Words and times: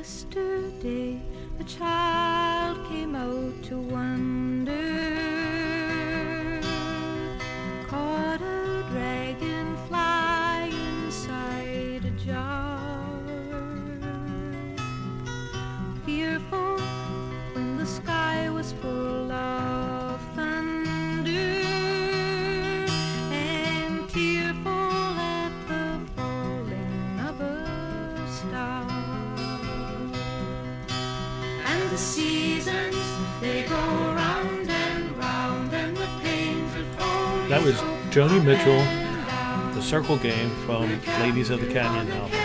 Yesterday, 0.00 1.20
a 1.60 1.64
child 1.64 2.88
came 2.88 3.14
out 3.14 3.62
to 3.64 3.76
wander. 3.76 4.72
Caught 7.86 8.40
a 8.40 8.82
dragonfly 8.88 10.70
inside 11.04 12.02
a 12.06 12.10
jar. 12.24 12.80
Fearful 16.06 16.78
when 17.52 17.76
the 17.76 17.84
sky 17.84 18.48
was 18.48 18.72
full 18.80 19.09
was 37.70 37.80
Joni 38.10 38.44
Mitchell, 38.44 38.82
The 39.74 39.82
Circle 39.82 40.16
Game 40.16 40.50
from 40.66 40.88
Ladies 41.20 41.50
of 41.50 41.60
the 41.60 41.72
Canyon 41.72 42.10
album. 42.10 42.38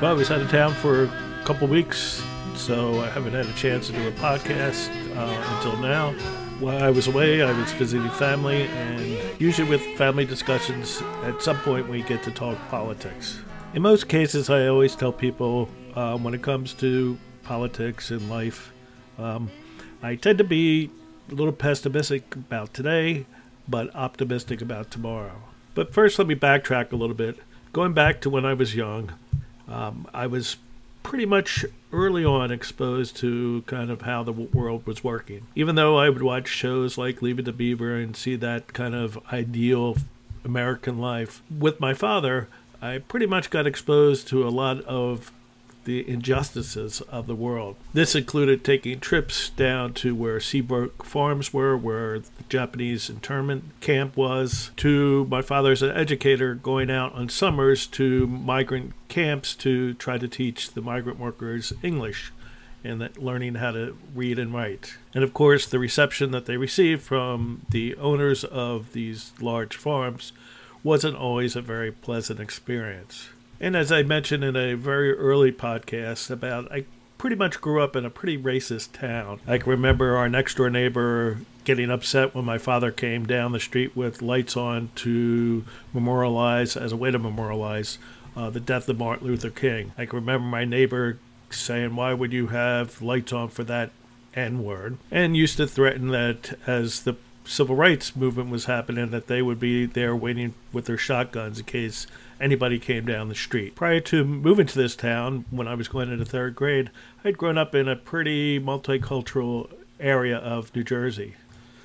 Well, 0.00 0.10
I 0.10 0.14
was 0.14 0.30
out 0.30 0.40
of 0.40 0.50
town 0.50 0.72
for 0.72 1.04
a 1.04 1.42
couple 1.44 1.68
weeks, 1.68 2.22
so 2.54 3.00
I 3.00 3.10
haven't 3.10 3.34
had 3.34 3.44
a 3.44 3.52
chance 3.52 3.88
to 3.88 3.92
do 3.92 4.08
a 4.08 4.12
podcast 4.12 4.88
uh, 5.14 5.56
until 5.56 5.76
now. 5.82 6.12
While 6.58 6.82
I 6.82 6.88
was 6.90 7.06
away, 7.06 7.42
I 7.42 7.52
was 7.52 7.70
visiting 7.72 8.08
family, 8.12 8.62
and 8.62 9.18
usually 9.38 9.68
with 9.68 9.82
family 9.98 10.24
discussions, 10.24 11.02
at 11.24 11.42
some 11.42 11.58
point 11.58 11.86
we 11.86 12.02
get 12.02 12.22
to 12.22 12.30
talk 12.30 12.56
politics. 12.70 13.40
In 13.74 13.82
most 13.82 14.08
cases, 14.08 14.48
I 14.48 14.68
always 14.68 14.96
tell 14.96 15.12
people 15.12 15.68
uh, 15.94 16.16
when 16.16 16.32
it 16.32 16.40
comes 16.40 16.72
to 16.74 17.18
politics 17.42 18.10
and 18.10 18.30
life, 18.30 18.72
um, 19.18 19.50
I 20.02 20.14
tend 20.14 20.38
to 20.38 20.44
be 20.44 20.90
a 21.30 21.34
little 21.34 21.52
pessimistic 21.52 22.34
about 22.34 22.74
today, 22.74 23.26
but 23.68 23.94
optimistic 23.94 24.60
about 24.60 24.90
tomorrow. 24.90 25.42
But 25.74 25.92
first, 25.92 26.18
let 26.18 26.28
me 26.28 26.34
backtrack 26.34 26.92
a 26.92 26.96
little 26.96 27.14
bit. 27.14 27.38
Going 27.72 27.92
back 27.92 28.20
to 28.22 28.30
when 28.30 28.44
I 28.44 28.54
was 28.54 28.74
young, 28.74 29.12
um, 29.68 30.08
I 30.12 30.26
was 30.26 30.56
pretty 31.02 31.26
much 31.26 31.64
early 31.92 32.24
on 32.24 32.50
exposed 32.50 33.16
to 33.16 33.62
kind 33.66 33.90
of 33.90 34.02
how 34.02 34.22
the 34.22 34.32
world 34.32 34.86
was 34.86 35.02
working. 35.02 35.46
Even 35.54 35.74
though 35.74 35.96
I 35.98 36.08
would 36.08 36.22
watch 36.22 36.48
shows 36.48 36.98
like 36.98 37.22
Leave 37.22 37.38
It 37.38 37.44
to 37.44 37.52
Beaver 37.52 37.96
and 37.96 38.16
see 38.16 38.36
that 38.36 38.72
kind 38.72 38.94
of 38.94 39.18
ideal 39.32 39.96
American 40.44 40.98
life, 40.98 41.42
with 41.50 41.80
my 41.80 41.94
father, 41.94 42.48
I 42.82 42.98
pretty 42.98 43.26
much 43.26 43.50
got 43.50 43.66
exposed 43.66 44.28
to 44.28 44.46
a 44.46 44.50
lot 44.50 44.82
of 44.82 45.32
the 45.84 46.08
injustices 46.08 47.00
of 47.02 47.26
the 47.26 47.34
world. 47.34 47.76
This 47.92 48.14
included 48.14 48.64
taking 48.64 49.00
trips 49.00 49.50
down 49.50 49.94
to 49.94 50.14
where 50.14 50.40
Seabrook 50.40 51.04
Farms 51.04 51.52
were, 51.52 51.76
where 51.76 52.18
the 52.18 52.44
Japanese 52.48 53.08
internment 53.08 53.64
camp 53.80 54.16
was, 54.16 54.70
to 54.76 55.26
my 55.26 55.42
father's 55.42 55.82
an 55.82 55.96
educator 55.96 56.54
going 56.54 56.90
out 56.90 57.14
on 57.14 57.28
summers 57.28 57.86
to 57.88 58.26
migrant 58.26 58.92
camps 59.08 59.54
to 59.56 59.94
try 59.94 60.18
to 60.18 60.28
teach 60.28 60.72
the 60.72 60.82
migrant 60.82 61.18
workers 61.18 61.72
English 61.82 62.32
and 62.82 63.00
that 63.00 63.22
learning 63.22 63.56
how 63.56 63.72
to 63.72 63.96
read 64.14 64.38
and 64.38 64.54
write. 64.54 64.96
And 65.14 65.22
of 65.22 65.34
course, 65.34 65.66
the 65.66 65.78
reception 65.78 66.30
that 66.30 66.46
they 66.46 66.56
received 66.56 67.02
from 67.02 67.66
the 67.70 67.94
owners 67.96 68.44
of 68.44 68.92
these 68.92 69.32
large 69.40 69.76
farms 69.76 70.32
wasn't 70.82 71.16
always 71.16 71.56
a 71.56 71.62
very 71.62 71.92
pleasant 71.92 72.40
experience. 72.40 73.28
And 73.60 73.76
as 73.76 73.92
I 73.92 74.02
mentioned 74.02 74.42
in 74.42 74.56
a 74.56 74.74
very 74.74 75.12
early 75.12 75.52
podcast 75.52 76.30
about 76.30 76.72
I 76.72 76.84
pretty 77.18 77.36
much 77.36 77.60
grew 77.60 77.82
up 77.82 77.94
in 77.94 78.06
a 78.06 78.10
pretty 78.10 78.38
racist 78.38 78.92
town. 78.92 79.40
I 79.46 79.58
can 79.58 79.70
remember 79.70 80.16
our 80.16 80.30
next 80.30 80.56
door 80.56 80.70
neighbor 80.70 81.40
getting 81.64 81.90
upset 81.90 82.34
when 82.34 82.46
my 82.46 82.56
father 82.56 82.90
came 82.90 83.26
down 83.26 83.52
the 83.52 83.60
street 83.60 83.94
with 83.94 84.22
lights 84.22 84.56
on 84.56 84.88
to 84.94 85.62
memorialize 85.92 86.74
as 86.74 86.92
a 86.92 86.96
way 86.96 87.10
to 87.10 87.18
memorialize 87.18 87.98
uh, 88.34 88.48
the 88.48 88.60
death 88.60 88.88
of 88.88 88.98
Martin 88.98 89.26
Luther 89.26 89.50
King. 89.50 89.92
I 89.98 90.06
can 90.06 90.20
remember 90.20 90.46
my 90.46 90.64
neighbor 90.64 91.18
saying, 91.50 91.94
"Why 91.94 92.14
would 92.14 92.32
you 92.32 92.46
have 92.46 93.02
lights 93.02 93.34
on 93.34 93.48
for 93.48 93.64
that 93.64 93.90
N 94.34 94.64
word?" 94.64 94.96
and 95.10 95.36
used 95.36 95.58
to 95.58 95.66
threaten 95.66 96.08
that 96.08 96.58
as 96.66 97.02
the 97.02 97.16
civil 97.44 97.76
rights 97.76 98.16
movement 98.16 98.48
was 98.48 98.64
happening 98.64 99.10
that 99.10 99.26
they 99.26 99.42
would 99.42 99.60
be 99.60 99.84
there 99.84 100.14
waiting 100.16 100.54
with 100.72 100.86
their 100.86 100.96
shotguns 100.98 101.58
in 101.58 101.64
case 101.66 102.06
anybody 102.40 102.78
came 102.78 103.04
down 103.04 103.28
the 103.28 103.34
street. 103.34 103.74
Prior 103.74 104.00
to 104.00 104.24
moving 104.24 104.66
to 104.66 104.78
this 104.78 104.96
town, 104.96 105.44
when 105.50 105.68
I 105.68 105.74
was 105.74 105.88
going 105.88 106.10
into 106.10 106.24
third 106.24 106.54
grade, 106.54 106.90
I'd 107.24 107.38
grown 107.38 107.58
up 107.58 107.74
in 107.74 107.88
a 107.88 107.96
pretty 107.96 108.58
multicultural 108.58 109.70
area 109.98 110.38
of 110.38 110.74
New 110.74 110.82
Jersey. 110.82 111.34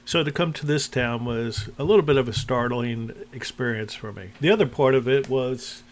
So 0.05 0.23
to 0.23 0.31
come 0.31 0.53
to 0.53 0.66
this 0.66 0.88
town 0.88 1.25
was 1.25 1.69
a 1.79 1.83
little 1.83 2.03
bit 2.03 2.17
of 2.17 2.27
a 2.27 2.33
startling 2.33 3.11
experience 3.33 3.93
for 3.93 4.13
me. 4.13 4.29
The 4.39 4.51
other 4.51 4.67
part 4.67 4.95
of 4.95 5.07
it 5.07 5.27
was 5.27 5.83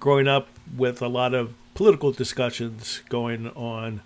growing 0.00 0.26
up 0.26 0.48
with 0.76 1.02
a 1.02 1.08
lot 1.08 1.34
of 1.34 1.54
political 1.74 2.10
discussions 2.10 3.02
going 3.08 3.48
on. 3.50 4.00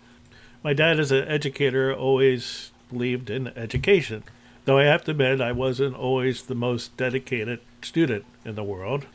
My 0.62 0.73
dad, 0.73 0.99
as 0.99 1.12
an 1.12 1.27
educator, 1.29 1.94
always 1.94 2.73
believed 2.91 3.31
in 3.31 3.49
education. 3.56 4.25
Though 4.65 4.79
I 4.79 4.84
have 4.84 5.05
to 5.05 5.12
admit, 5.12 5.41
I 5.41 5.53
wasn't 5.53 5.97
always 5.97 6.43
the 6.43 6.55
most 6.55 6.97
dedicated 6.97 7.61
student 7.83 8.25
in 8.44 8.55
the 8.55 8.62
world. 8.62 9.06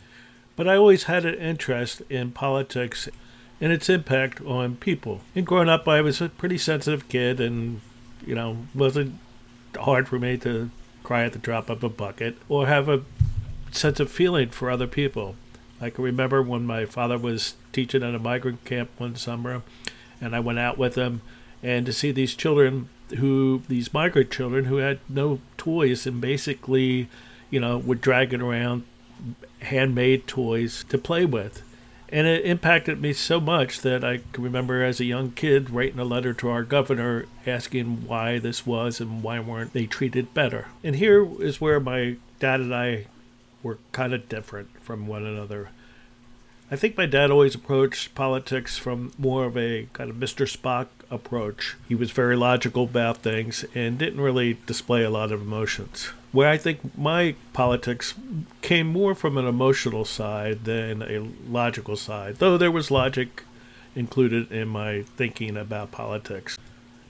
But 0.58 0.68
I 0.68 0.76
always 0.76 1.04
had 1.04 1.24
an 1.24 1.36
interest 1.36 2.02
in 2.10 2.32
politics 2.32 3.08
and 3.62 3.72
its 3.72 3.90
impact 3.90 4.42
on 4.42 4.76
people. 4.76 5.22
And 5.34 5.48
growing 5.48 5.70
up, 5.70 5.88
I 5.88 6.02
was 6.02 6.20
a 6.20 6.28
pretty 6.30 6.58
sensitive 6.58 7.08
kid, 7.08 7.40
and, 7.40 7.80
you 8.26 8.36
know, 8.36 8.58
wasn't 8.76 9.20
hard 9.80 10.08
for 10.08 10.20
me 10.20 10.36
to 10.40 10.70
cry 11.04 11.24
at 11.24 11.34
the 11.34 11.40
drop 11.40 11.70
of 11.70 11.84
a 11.84 11.90
bucket 11.90 12.38
or 12.50 12.68
have 12.68 12.90
a 12.90 13.04
sense 13.72 14.00
of 14.00 14.12
feeling 14.12 14.50
for 14.50 14.70
other 14.70 14.88
people. 14.88 15.36
I 15.80 15.90
can 15.90 16.04
remember 16.04 16.42
when 16.42 16.66
my 16.66 16.86
father 16.86 17.18
was 17.18 17.54
teaching 17.72 18.04
at 18.04 18.16
a 18.16 18.20
migrant 18.20 18.66
camp 18.66 18.90
one 18.98 19.16
summer, 19.16 19.62
and 20.20 20.36
I 20.36 20.40
went 20.40 20.60
out 20.60 20.78
with 20.78 20.96
him, 20.96 21.22
and 21.62 21.86
to 21.86 21.94
see 21.94 22.12
these 22.12 22.34
children 22.34 22.90
who 23.20 23.62
these 23.70 23.94
migrant 23.94 24.32
children 24.32 24.66
who 24.66 24.78
had 24.78 25.00
no 25.08 25.40
toys 25.56 26.06
and 26.06 26.20
basically, 26.20 27.08
you 27.50 27.60
know, 27.60 27.78
were 27.78 27.96
dragging 27.96 28.42
around 28.42 28.84
handmade 29.62 30.28
toys 30.28 30.84
to 30.90 30.98
play 30.98 31.26
with. 31.26 31.64
And 32.10 32.26
it 32.26 32.46
impacted 32.46 33.02
me 33.02 33.12
so 33.12 33.42
much 33.42 33.82
that 33.82 34.04
I 34.04 34.22
can 34.32 34.44
remember 34.44 34.84
as 34.84 35.00
a 35.00 35.06
young 35.06 35.32
kid 35.32 35.70
writing 35.70 36.00
a 36.00 36.06
letter 36.06 36.34
to 36.36 36.50
our 36.50 36.64
governor 36.64 37.26
asking 37.46 38.08
why 38.08 38.40
this 38.40 38.66
was 38.66 39.02
and 39.02 39.22
why 39.22 39.40
weren't 39.40 39.74
they 39.74 39.86
treated 39.88 40.34
better. 40.34 40.68
And 40.84 40.96
here 40.96 41.28
is 41.42 41.60
where 41.60 41.82
my 41.82 42.16
dad 42.40 42.62
and 42.62 42.74
I 42.74 43.08
were 43.62 43.80
kind 43.92 44.14
of 44.14 44.30
different 44.30 44.70
from 44.82 45.08
one 45.08 45.26
another. 45.26 45.70
I 46.72 46.76
think 46.76 46.98
my 46.98 47.06
dad 47.06 47.32
always 47.32 47.56
approached 47.56 48.16
politics 48.16 48.78
from 48.78 49.14
more 49.18 49.46
of 49.46 49.58
a 49.58 49.88
kind 49.94 50.10
of 50.10 50.18
Mr. 50.18 50.46
Spock 50.46 50.88
approach. 51.10 51.76
He 51.88 51.96
was 51.96 52.12
very 52.12 52.36
logical 52.36 52.84
about 52.84 53.18
things 53.18 53.66
and 53.74 53.98
didn't 53.98 54.22
really 54.22 54.58
display 54.66 55.04
a 55.04 55.10
lot 55.10 55.32
of 55.32 55.42
emotions. 55.42 56.10
Where 56.32 56.50
I 56.50 56.58
think 56.58 56.98
my 56.98 57.36
politics 57.54 58.14
came 58.62 58.88
more 58.88 59.16
from 59.16 59.38
an 59.38 59.48
emotional 59.48 60.06
side 60.06 60.66
than 60.66 61.02
a 61.02 61.28
logical 61.50 61.96
side, 61.96 62.38
though 62.38 62.58
there 62.58 62.72
was 62.72 62.92
logic 62.92 63.44
included 63.96 64.52
in 64.52 64.68
my 64.68 65.04
thinking 65.16 65.58
about 65.58 65.92
politics. 65.92 66.58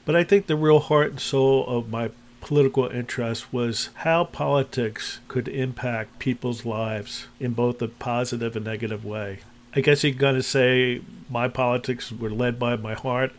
But 0.06 0.16
I 0.16 0.24
think 0.24 0.48
the 0.48 0.56
real 0.56 0.80
heart 0.80 1.12
and 1.12 1.20
soul 1.20 1.66
of 1.68 1.90
my 1.90 2.12
political 2.40 2.88
interest 2.88 3.52
was 3.52 3.90
how 3.96 4.24
politics 4.24 5.20
could 5.28 5.50
impact 5.50 6.20
people's 6.20 6.66
lives 6.66 7.28
in 7.40 7.52
both 7.52 7.82
a 7.82 7.90
positive 7.90 8.56
and 8.56 8.64
negative 8.64 9.04
way. 9.04 9.40
I 9.76 9.82
guess 9.82 10.04
you're 10.04 10.14
going 10.14 10.36
to 10.36 10.44
say 10.44 11.02
my 11.30 11.50
politics 11.50 12.12
were 12.12 12.30
led 12.30 12.58
by 12.58 12.78
my 12.78 12.94
heart, 12.94 13.34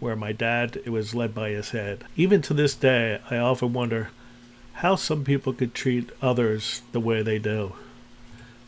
where 0.00 0.16
my 0.16 0.32
dad 0.32 0.80
it 0.84 0.90
was 0.90 1.14
led 1.14 1.34
by 1.34 1.50
his 1.50 1.70
head. 1.70 2.04
Even 2.16 2.40
to 2.42 2.54
this 2.54 2.74
day, 2.74 3.20
I 3.30 3.36
often 3.36 3.74
wonder 3.74 4.08
how 4.74 4.96
some 4.96 5.24
people 5.24 5.52
could 5.52 5.74
treat 5.74 6.10
others 6.20 6.82
the 6.92 7.00
way 7.00 7.22
they 7.22 7.38
do. 7.38 7.72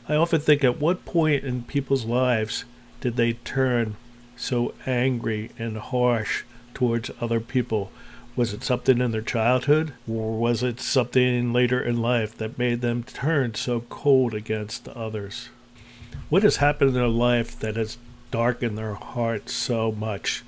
I 0.08 0.14
often 0.14 0.41
think 0.41 0.62
at 0.62 0.81
what 0.81 1.05
point 1.05 1.44
in 1.44 1.64
people's 1.64 2.05
lives 2.05 2.64
did 3.00 3.17
they 3.17 3.35
turn 3.35 3.97
so 4.37 4.75
angry 4.87 5.50
and 5.58 5.76
harsh 5.79 6.44
towards 6.75 7.11
other 7.20 7.41
people? 7.41 7.91
Was 8.37 8.53
it 8.53 8.62
something 8.62 9.00
in 9.00 9.11
their 9.11 9.23
childhood, 9.23 9.94
or 10.06 10.38
was 10.38 10.62
it 10.62 10.79
something 10.79 11.53
later 11.53 11.82
in 11.82 12.00
life 12.00 12.37
that 12.37 12.59
made 12.59 12.82
them 12.82 13.02
turn 13.02 13.55
so 13.55 13.81
cold 13.88 14.35
against 14.35 14.88
others? 14.88 15.49
What 16.29 16.43
has 16.43 16.56
happened 16.56 16.91
in 16.91 16.94
their 16.94 17.09
life 17.09 17.59
that 17.61 17.76
has 17.76 17.97
darkened 18.31 18.76
their 18.76 18.94
hearts 18.94 19.52
so 19.52 19.91
much 19.91 20.44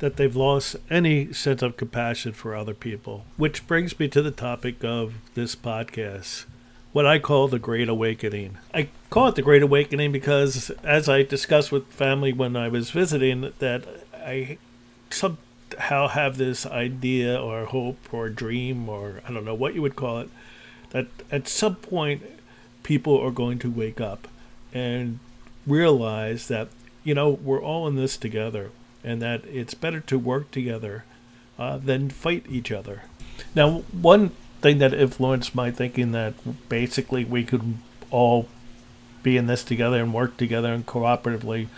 that 0.00 0.16
they've 0.16 0.36
lost 0.36 0.76
any 0.90 1.32
sense 1.32 1.62
of 1.62 1.76
compassion 1.76 2.32
for 2.32 2.54
other 2.54 2.74
people? 2.74 3.24
Which 3.36 3.66
brings 3.66 3.98
me 3.98 4.08
to 4.08 4.20
the 4.20 4.30
topic 4.30 4.84
of 4.84 5.14
this 5.34 5.54
podcast 5.54 6.44
what 6.92 7.06
I 7.06 7.20
call 7.20 7.46
the 7.46 7.60
Great 7.60 7.88
Awakening. 7.88 8.58
I 8.74 8.88
call 9.10 9.28
it 9.28 9.36
the 9.36 9.42
Great 9.42 9.62
Awakening 9.62 10.10
because, 10.10 10.70
as 10.82 11.08
I 11.08 11.22
discussed 11.22 11.70
with 11.70 11.86
family 11.86 12.32
when 12.32 12.56
I 12.56 12.66
was 12.66 12.90
visiting, 12.90 13.52
that 13.60 13.84
I 14.12 14.58
somehow 15.10 16.08
have 16.08 16.36
this 16.36 16.66
idea 16.66 17.40
or 17.40 17.66
hope 17.66 18.12
or 18.12 18.28
dream 18.28 18.88
or 18.88 19.22
I 19.26 19.32
don't 19.32 19.44
know 19.44 19.54
what 19.54 19.74
you 19.74 19.82
would 19.82 19.96
call 19.96 20.18
it 20.18 20.30
that 20.90 21.06
at 21.30 21.48
some 21.48 21.76
point 21.76 22.22
people 22.82 23.18
are 23.20 23.30
going 23.30 23.58
to 23.60 23.70
wake 23.70 24.00
up 24.00 24.28
and 24.72 25.18
realize 25.66 26.48
that 26.48 26.68
you 27.04 27.14
know 27.14 27.28
we're 27.28 27.62
all 27.62 27.86
in 27.86 27.96
this 27.96 28.16
together 28.16 28.70
and 29.02 29.20
that 29.22 29.44
it's 29.46 29.74
better 29.74 30.00
to 30.00 30.18
work 30.18 30.50
together 30.50 31.04
uh, 31.58 31.78
than 31.78 32.10
fight 32.10 32.44
each 32.48 32.72
other. 32.72 33.02
Now, 33.54 33.82
one 33.92 34.30
thing 34.60 34.78
that 34.78 34.92
influenced 34.92 35.54
my 35.54 35.70
thinking 35.70 36.12
that 36.12 36.34
basically 36.68 37.24
we 37.24 37.44
could 37.44 37.76
all 38.10 38.46
be 39.22 39.36
in 39.36 39.46
this 39.46 39.62
together 39.62 40.02
and 40.02 40.12
work 40.12 40.36
together 40.36 40.72
and 40.72 40.86
cooperatively 40.86 41.68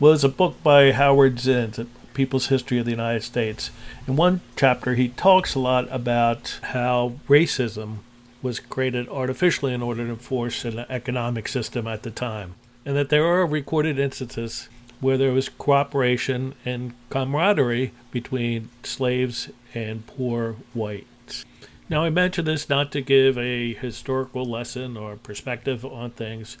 was 0.00 0.24
a 0.24 0.28
book 0.28 0.62
by 0.62 0.92
Howard 0.92 1.38
Zinn, 1.38 1.88
People's 2.14 2.48
History 2.48 2.78
of 2.78 2.84
the 2.84 2.90
United 2.90 3.22
States. 3.22 3.70
In 4.06 4.16
one 4.16 4.40
chapter, 4.56 4.94
he 4.94 5.08
talks 5.08 5.54
a 5.54 5.60
lot 5.60 5.86
about 5.90 6.58
how 6.62 7.14
racism 7.28 7.98
was 8.42 8.60
created 8.60 9.08
artificially 9.08 9.72
in 9.72 9.82
order 9.82 10.04
to 10.04 10.10
enforce 10.10 10.64
an 10.64 10.80
economic 10.90 11.48
system 11.48 11.86
at 11.86 12.02
the 12.02 12.10
time, 12.10 12.54
and 12.84 12.96
that 12.96 13.08
there 13.08 13.24
are 13.24 13.46
recorded 13.46 13.98
instances 13.98 14.68
where 15.00 15.18
there 15.18 15.32
was 15.32 15.48
cooperation 15.48 16.54
and 16.64 16.94
camaraderie 17.10 17.92
between 18.10 18.68
slaves 18.82 19.50
and 19.74 20.06
poor 20.06 20.56
whites. 20.72 21.44
Now, 21.88 22.04
I 22.04 22.10
mention 22.10 22.46
this 22.46 22.68
not 22.68 22.90
to 22.92 23.00
give 23.00 23.36
a 23.36 23.74
historical 23.74 24.44
lesson 24.44 24.96
or 24.96 25.16
perspective 25.16 25.84
on 25.84 26.10
things, 26.10 26.56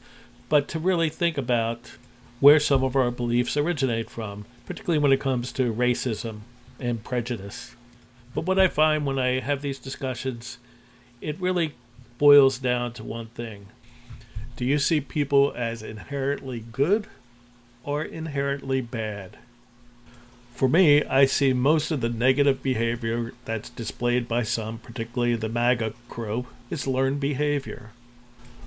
but 0.48 0.68
to 0.68 0.78
really 0.78 1.08
think 1.08 1.38
about 1.38 1.92
where 2.40 2.60
some 2.60 2.84
of 2.84 2.94
our 2.94 3.10
beliefs 3.10 3.56
originate 3.56 4.10
from, 4.10 4.44
particularly 4.66 4.98
when 4.98 5.12
it 5.12 5.20
comes 5.20 5.50
to 5.52 5.72
racism 5.72 6.40
and 6.78 7.02
prejudice. 7.02 7.74
But 8.34 8.44
what 8.46 8.58
I 8.58 8.68
find 8.68 9.06
when 9.06 9.18
I 9.18 9.40
have 9.40 9.62
these 9.62 9.78
discussions, 9.78 10.58
it 11.20 11.40
really 11.40 11.74
boils 12.18 12.58
down 12.58 12.92
to 12.94 13.04
one 13.04 13.28
thing. 13.28 13.68
Do 14.56 14.64
you 14.64 14.78
see 14.78 15.00
people 15.00 15.52
as 15.56 15.82
inherently 15.82 16.60
good 16.60 17.06
or 17.84 18.02
inherently 18.02 18.80
bad? 18.80 19.38
For 20.54 20.68
me, 20.68 21.02
I 21.04 21.24
see 21.24 21.52
most 21.52 21.90
of 21.90 22.00
the 22.00 22.08
negative 22.08 22.62
behavior 22.62 23.34
that's 23.44 23.70
displayed 23.70 24.28
by 24.28 24.44
some, 24.44 24.78
particularly 24.78 25.34
the 25.34 25.48
MAGA 25.48 25.94
crew, 26.08 26.46
is 26.70 26.86
learned 26.86 27.20
behavior. 27.20 27.90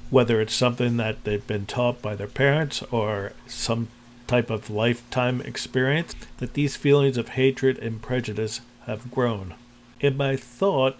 Whether 0.09 0.41
it's 0.41 0.53
something 0.53 0.97
that 0.97 1.23
they've 1.23 1.47
been 1.47 1.65
taught 1.65 2.01
by 2.01 2.15
their 2.15 2.27
parents 2.27 2.83
or 2.91 3.31
some 3.47 3.87
type 4.27 4.49
of 4.49 4.69
lifetime 4.69 5.41
experience, 5.41 6.13
that 6.37 6.53
these 6.53 6.75
feelings 6.75 7.17
of 7.17 7.29
hatred 7.29 7.79
and 7.79 8.01
prejudice 8.01 8.59
have 8.85 9.09
grown. 9.09 9.53
In 10.01 10.17
my 10.17 10.35
thought, 10.35 10.97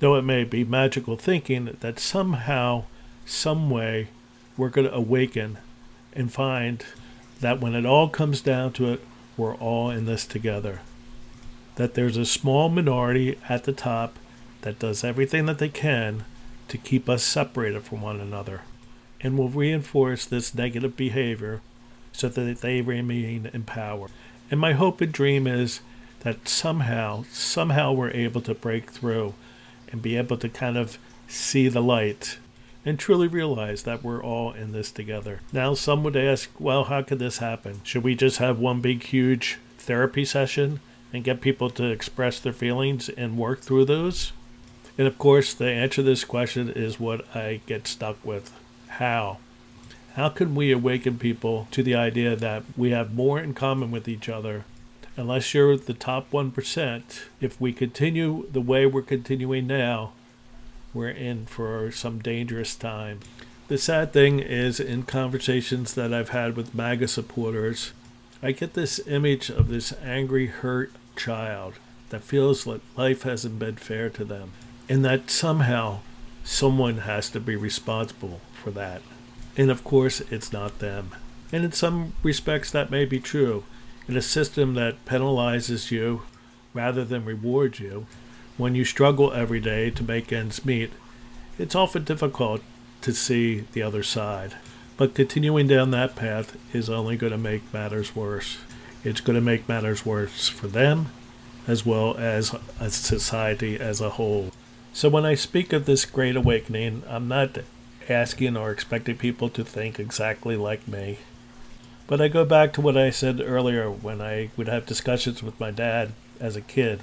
though 0.00 0.16
it 0.16 0.22
may 0.22 0.44
be 0.44 0.62
magical 0.62 1.16
thinking, 1.16 1.76
that 1.80 1.98
somehow, 1.98 2.84
some 3.24 3.70
way, 3.70 4.08
we're 4.58 4.68
going 4.68 4.86
to 4.86 4.94
awaken 4.94 5.56
and 6.12 6.30
find 6.30 6.84
that 7.42 7.60
when 7.60 7.74
it 7.74 7.84
all 7.84 8.08
comes 8.08 8.40
down 8.40 8.72
to 8.72 8.92
it, 8.92 9.04
we're 9.36 9.54
all 9.56 9.90
in 9.90 10.06
this 10.06 10.24
together. 10.26 10.80
That 11.76 11.94
there's 11.94 12.16
a 12.16 12.24
small 12.24 12.68
minority 12.68 13.38
at 13.48 13.64
the 13.64 13.72
top 13.72 14.16
that 14.62 14.78
does 14.78 15.04
everything 15.04 15.46
that 15.46 15.58
they 15.58 15.68
can 15.68 16.24
to 16.68 16.78
keep 16.78 17.08
us 17.08 17.22
separated 17.22 17.82
from 17.82 18.00
one 18.00 18.20
another 18.20 18.62
and 19.20 19.36
will 19.36 19.48
reinforce 19.48 20.24
this 20.24 20.54
negative 20.54 20.96
behavior 20.96 21.60
so 22.12 22.28
that 22.28 22.60
they 22.60 22.80
remain 22.80 23.50
in 23.52 23.64
power. 23.64 24.08
And 24.50 24.60
my 24.60 24.72
hope 24.72 25.00
and 25.00 25.12
dream 25.12 25.46
is 25.46 25.80
that 26.20 26.48
somehow, 26.48 27.24
somehow 27.32 27.92
we're 27.92 28.10
able 28.10 28.40
to 28.42 28.54
break 28.54 28.90
through 28.90 29.34
and 29.90 30.00
be 30.00 30.16
able 30.16 30.36
to 30.38 30.48
kind 30.48 30.76
of 30.76 30.98
see 31.26 31.68
the 31.68 31.82
light 31.82 32.38
and 32.84 32.98
truly 32.98 33.28
realize 33.28 33.84
that 33.84 34.02
we're 34.02 34.22
all 34.22 34.52
in 34.52 34.72
this 34.72 34.90
together. 34.90 35.40
Now, 35.52 35.74
some 35.74 36.02
would 36.02 36.16
ask, 36.16 36.50
well, 36.58 36.84
how 36.84 37.02
could 37.02 37.18
this 37.18 37.38
happen? 37.38 37.80
Should 37.84 38.02
we 38.02 38.14
just 38.14 38.38
have 38.38 38.58
one 38.58 38.80
big, 38.80 39.02
huge 39.04 39.58
therapy 39.78 40.24
session 40.24 40.80
and 41.12 41.24
get 41.24 41.40
people 41.40 41.70
to 41.70 41.84
express 41.84 42.40
their 42.40 42.52
feelings 42.52 43.08
and 43.08 43.38
work 43.38 43.60
through 43.60 43.84
those? 43.84 44.32
And 44.98 45.06
of 45.06 45.18
course, 45.18 45.54
the 45.54 45.70
answer 45.70 45.96
to 45.96 46.02
this 46.02 46.24
question 46.24 46.68
is 46.70 47.00
what 47.00 47.24
I 47.36 47.60
get 47.66 47.86
stuck 47.86 48.22
with. 48.24 48.52
How? 48.88 49.38
How 50.14 50.28
can 50.28 50.54
we 50.54 50.70
awaken 50.70 51.18
people 51.18 51.68
to 51.70 51.82
the 51.82 51.94
idea 51.94 52.36
that 52.36 52.64
we 52.76 52.90
have 52.90 53.14
more 53.14 53.40
in 53.40 53.54
common 53.54 53.90
with 53.90 54.06
each 54.08 54.28
other? 54.28 54.64
Unless 55.16 55.54
you're 55.54 55.76
the 55.76 55.94
top 55.94 56.30
1%, 56.30 57.02
if 57.40 57.60
we 57.60 57.72
continue 57.72 58.46
the 58.50 58.60
way 58.60 58.86
we're 58.86 59.02
continuing 59.02 59.66
now, 59.66 60.12
we're 60.94 61.10
in 61.10 61.46
for 61.46 61.90
some 61.90 62.18
dangerous 62.18 62.74
time. 62.74 63.20
The 63.68 63.78
sad 63.78 64.12
thing 64.12 64.40
is, 64.40 64.80
in 64.80 65.04
conversations 65.04 65.94
that 65.94 66.12
I've 66.12 66.30
had 66.30 66.56
with 66.56 66.74
MAGA 66.74 67.08
supporters, 67.08 67.92
I 68.42 68.52
get 68.52 68.74
this 68.74 69.00
image 69.06 69.50
of 69.50 69.68
this 69.68 69.94
angry, 70.04 70.46
hurt 70.46 70.92
child 71.16 71.74
that 72.10 72.22
feels 72.22 72.66
like 72.66 72.80
life 72.96 73.22
hasn't 73.22 73.58
been 73.58 73.76
fair 73.76 74.10
to 74.10 74.24
them, 74.24 74.52
and 74.88 75.04
that 75.04 75.30
somehow 75.30 76.00
someone 76.44 76.98
has 76.98 77.30
to 77.30 77.40
be 77.40 77.56
responsible 77.56 78.40
for 78.62 78.70
that. 78.72 79.00
And 79.56 79.70
of 79.70 79.84
course, 79.84 80.20
it's 80.30 80.52
not 80.52 80.80
them. 80.80 81.14
And 81.52 81.64
in 81.64 81.72
some 81.72 82.14
respects, 82.22 82.70
that 82.70 82.90
may 82.90 83.04
be 83.04 83.20
true. 83.20 83.64
In 84.08 84.16
a 84.16 84.22
system 84.22 84.74
that 84.74 85.04
penalizes 85.04 85.90
you 85.90 86.22
rather 86.74 87.04
than 87.04 87.24
rewards 87.24 87.78
you, 87.78 88.06
when 88.62 88.76
you 88.76 88.84
struggle 88.84 89.32
every 89.32 89.58
day 89.58 89.90
to 89.90 90.04
make 90.04 90.32
ends 90.32 90.64
meet, 90.64 90.92
it's 91.58 91.74
often 91.74 92.04
difficult 92.04 92.62
to 93.00 93.12
see 93.12 93.64
the 93.72 93.82
other 93.82 94.04
side. 94.04 94.54
But 94.96 95.16
continuing 95.16 95.66
down 95.66 95.90
that 95.90 96.14
path 96.14 96.56
is 96.72 96.88
only 96.88 97.16
going 97.16 97.32
to 97.32 97.38
make 97.38 97.74
matters 97.74 98.14
worse. 98.14 98.58
It's 99.02 99.20
going 99.20 99.34
to 99.34 99.40
make 99.40 99.68
matters 99.68 100.06
worse 100.06 100.48
for 100.48 100.68
them 100.68 101.08
as 101.66 101.84
well 101.84 102.16
as 102.16 102.54
a 102.78 102.88
society 102.90 103.80
as 103.80 104.00
a 104.00 104.10
whole. 104.10 104.52
So 104.92 105.08
when 105.08 105.26
I 105.26 105.34
speak 105.34 105.72
of 105.72 105.86
this 105.86 106.04
great 106.04 106.36
awakening, 106.36 107.02
I'm 107.08 107.26
not 107.26 107.58
asking 108.08 108.56
or 108.56 108.70
expecting 108.70 109.16
people 109.16 109.48
to 109.50 109.64
think 109.64 109.98
exactly 109.98 110.56
like 110.56 110.86
me. 110.86 111.18
But 112.06 112.20
I 112.20 112.28
go 112.28 112.44
back 112.44 112.72
to 112.74 112.80
what 112.80 112.96
I 112.96 113.10
said 113.10 113.40
earlier 113.40 113.90
when 113.90 114.20
I 114.20 114.50
would 114.56 114.68
have 114.68 114.86
discussions 114.86 115.42
with 115.42 115.58
my 115.58 115.72
dad 115.72 116.12
as 116.38 116.54
a 116.54 116.60
kid. 116.60 117.00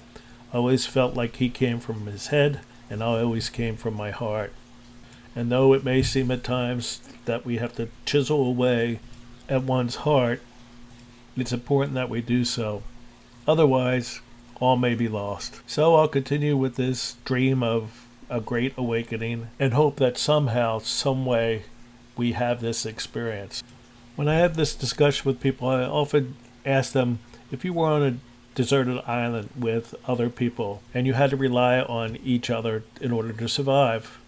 I 0.51 0.57
always 0.57 0.85
felt 0.85 1.13
like 1.15 1.35
he 1.35 1.49
came 1.49 1.79
from 1.79 2.05
his 2.07 2.27
head, 2.27 2.61
and 2.89 3.03
I 3.03 3.21
always 3.21 3.49
came 3.49 3.75
from 3.75 3.93
my 3.93 4.11
heart. 4.11 4.51
And 5.35 5.51
though 5.51 5.73
it 5.73 5.83
may 5.83 6.01
seem 6.01 6.31
at 6.31 6.43
times 6.43 7.01
that 7.25 7.45
we 7.45 7.57
have 7.57 7.75
to 7.75 7.89
chisel 8.05 8.45
away 8.45 8.99
at 9.47 9.63
one's 9.63 9.97
heart, 9.97 10.41
it's 11.37 11.53
important 11.53 11.93
that 11.93 12.09
we 12.09 12.21
do 12.21 12.43
so. 12.43 12.83
Otherwise, 13.47 14.21
all 14.59 14.75
may 14.75 14.95
be 14.95 15.07
lost. 15.07 15.61
So 15.67 15.95
I'll 15.95 16.07
continue 16.07 16.57
with 16.57 16.75
this 16.75 17.15
dream 17.25 17.63
of 17.63 18.07
a 18.29 18.41
great 18.41 18.73
awakening 18.77 19.49
and 19.59 19.73
hope 19.73 19.97
that 19.97 20.17
somehow, 20.17 20.79
some 20.79 21.25
way, 21.25 21.63
we 22.17 22.33
have 22.33 22.59
this 22.59 22.85
experience. 22.85 23.63
When 24.15 24.27
I 24.27 24.35
have 24.35 24.55
this 24.55 24.75
discussion 24.75 25.27
with 25.29 25.39
people, 25.39 25.69
I 25.69 25.83
often 25.83 26.35
ask 26.65 26.91
them 26.91 27.19
if 27.51 27.63
you 27.63 27.73
were 27.73 27.87
on 27.87 28.03
a 28.03 28.17
deserted 28.55 29.01
island 29.07 29.49
with 29.57 29.95
other 30.07 30.29
people 30.29 30.81
and 30.93 31.07
you 31.07 31.13
had 31.13 31.29
to 31.29 31.37
rely 31.37 31.79
on 31.81 32.17
each 32.17 32.49
other 32.49 32.83
in 32.99 33.11
order 33.11 33.31
to 33.33 33.47
survive, 33.47 34.19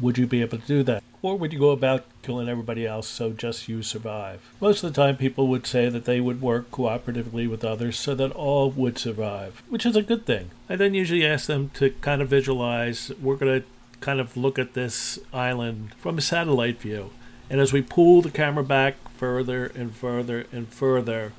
would 0.00 0.18
you 0.18 0.26
be 0.26 0.42
able 0.42 0.58
to 0.58 0.66
do 0.66 0.82
that? 0.82 1.02
Or 1.22 1.36
would 1.36 1.52
you 1.52 1.58
go 1.58 1.70
about 1.70 2.04
killing 2.22 2.48
everybody 2.48 2.86
else 2.86 3.08
so 3.08 3.30
just 3.30 3.68
you 3.68 3.82
survive? 3.82 4.40
Most 4.60 4.84
of 4.84 4.92
the 4.92 5.02
time, 5.02 5.16
people 5.16 5.48
would 5.48 5.66
say 5.66 5.88
that 5.88 6.04
they 6.04 6.20
would 6.20 6.40
work 6.40 6.70
cooperatively 6.70 7.48
with 7.48 7.64
others 7.64 7.98
so 7.98 8.14
that 8.14 8.30
all 8.32 8.70
would 8.70 8.98
survive, 8.98 9.62
which 9.68 9.86
is 9.86 9.96
a 9.96 10.02
good 10.02 10.26
thing. 10.26 10.50
I 10.68 10.76
then 10.76 10.94
usually 10.94 11.26
ask 11.26 11.46
them 11.46 11.70
to 11.74 11.90
kind 12.00 12.22
of 12.22 12.28
visualize 12.28 13.10
we're 13.20 13.36
going 13.36 13.62
to 13.62 13.66
kind 14.00 14.20
of 14.20 14.36
look 14.36 14.58
at 14.58 14.74
this 14.74 15.18
island 15.32 15.94
from 15.98 16.18
a 16.18 16.22
satellite 16.22 16.80
view. 16.80 17.10
And 17.48 17.60
as 17.60 17.72
we 17.72 17.82
pull 17.82 18.22
the 18.22 18.30
camera 18.30 18.64
back 18.64 18.96
further 19.16 19.66
and 19.74 19.94
further 19.94 20.46
and 20.52 20.68
further, 20.68 21.32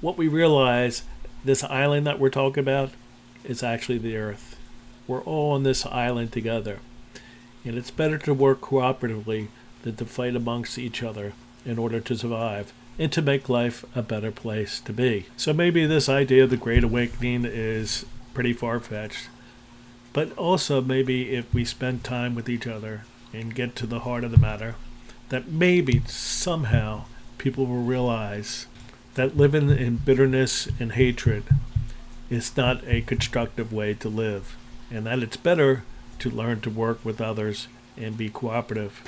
what 0.00 0.16
we 0.16 0.28
realize 0.28 1.02
this 1.44 1.62
island 1.64 2.06
that 2.06 2.18
we're 2.18 2.30
talking 2.30 2.62
about 2.62 2.90
is 3.44 3.62
actually 3.62 3.98
the 3.98 4.16
Earth. 4.16 4.56
We're 5.06 5.22
all 5.22 5.52
on 5.52 5.62
this 5.62 5.84
island 5.86 6.32
together. 6.32 6.80
And 7.64 7.76
it's 7.76 7.90
better 7.90 8.18
to 8.18 8.34
work 8.34 8.60
cooperatively 8.60 9.48
than 9.82 9.96
to 9.96 10.04
fight 10.04 10.34
amongst 10.34 10.78
each 10.78 11.02
other 11.02 11.34
in 11.64 11.78
order 11.78 12.00
to 12.00 12.16
survive 12.16 12.72
and 12.98 13.10
to 13.12 13.22
make 13.22 13.48
life 13.48 13.84
a 13.94 14.02
better 14.02 14.30
place 14.30 14.80
to 14.80 14.92
be. 14.92 15.26
So 15.36 15.52
maybe 15.52 15.86
this 15.86 16.08
idea 16.08 16.44
of 16.44 16.50
the 16.50 16.56
Great 16.56 16.84
Awakening 16.84 17.44
is 17.44 18.06
pretty 18.32 18.52
far 18.52 18.80
fetched. 18.80 19.28
But 20.12 20.36
also, 20.38 20.80
maybe 20.80 21.34
if 21.34 21.52
we 21.52 21.64
spend 21.64 22.04
time 22.04 22.34
with 22.34 22.48
each 22.48 22.66
other 22.66 23.04
and 23.32 23.54
get 23.54 23.74
to 23.76 23.86
the 23.86 24.00
heart 24.00 24.22
of 24.22 24.30
the 24.30 24.38
matter, 24.38 24.76
that 25.28 25.48
maybe 25.48 26.02
somehow 26.06 27.04
people 27.36 27.66
will 27.66 27.82
realize 27.82 28.66
that 29.14 29.36
living 29.36 29.70
in 29.70 29.96
bitterness 29.96 30.68
and 30.78 30.92
hatred 30.92 31.44
is 32.30 32.56
not 32.56 32.82
a 32.86 33.02
constructive 33.02 33.72
way 33.72 33.94
to 33.94 34.08
live, 34.08 34.56
and 34.90 35.06
that 35.06 35.20
it's 35.20 35.36
better 35.36 35.84
to 36.18 36.30
learn 36.30 36.60
to 36.60 36.70
work 36.70 37.04
with 37.04 37.20
others 37.20 37.68
and 37.96 38.16
be 38.16 38.28
cooperative. 38.28 39.00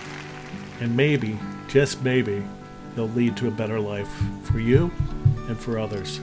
And 0.80 0.96
maybe, 0.96 1.38
just 1.68 2.02
maybe, 2.02 2.44
it'll 2.92 3.08
lead 3.08 3.36
to 3.38 3.48
a 3.48 3.52
better 3.52 3.80
life 3.80 4.12
for 4.44 4.60
you 4.60 4.92
and 5.48 5.58
for 5.58 5.78
others. 5.78 6.20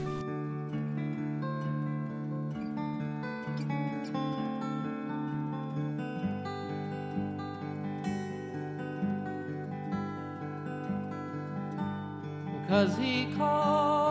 Cause 12.68 12.96
he 12.96 13.26
called 13.36 14.03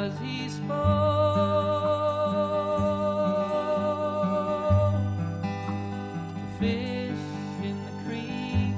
Cause 0.00 0.18
he 0.22 0.48
spoke 0.48 0.70
to 6.32 6.46
fish 6.58 7.22
in 7.62 7.76
the 7.84 7.92
creek. 8.06 8.74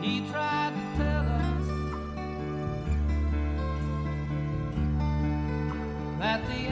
He 0.00 0.12
tried 0.30 0.72
to 0.72 0.82
tell 0.96 1.26
us 1.28 1.66
that 6.20 6.40
the 6.48 6.65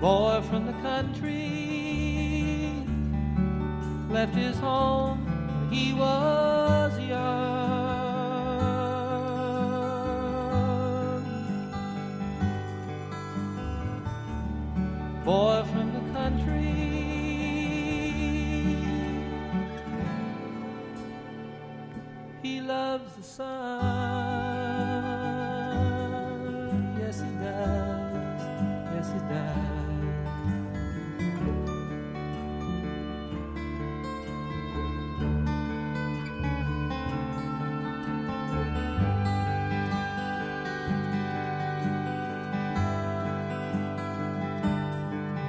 Boy 0.00 0.42
from 0.50 0.66
the 0.66 0.74
country 0.82 2.74
left 4.10 4.34
his 4.34 4.58
home 4.58 5.24
when 5.24 5.72
he 5.72 5.94
was 5.94 6.98
young. 7.00 7.88
Boy 15.24 15.64
from 15.72 15.92
the 15.94 16.00
country 16.12 16.97
the 23.18 23.24
sun. 23.24 23.48
Yes, 26.98 27.20
he 27.20 27.30
does. 27.42 28.42
Yes, 28.94 29.08
he 29.12 29.18
does. 29.28 29.64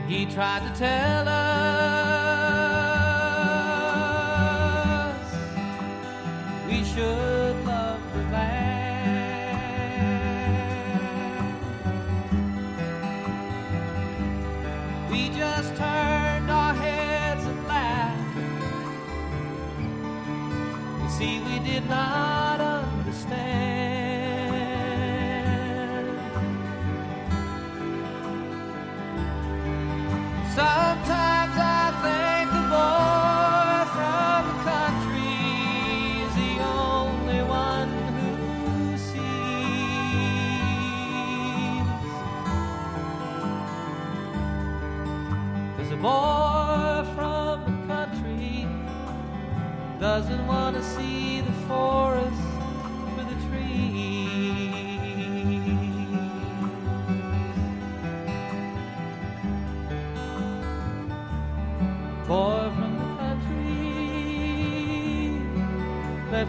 He 0.07 0.25
tried 0.25 0.61
to 0.67 0.71
tell 0.79 1.27
us 1.27 1.78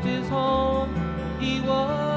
left 0.03 2.10